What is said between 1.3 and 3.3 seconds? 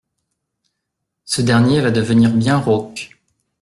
dernier va devenir bien rauque.